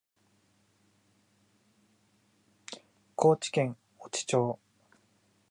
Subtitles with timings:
[3.15, 4.57] 高知県越知町